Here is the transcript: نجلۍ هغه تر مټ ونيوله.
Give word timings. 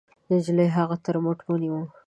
نجلۍ 0.31 0.67
هغه 0.77 0.95
تر 1.05 1.15
مټ 1.23 1.37
ونيوله. 1.47 1.89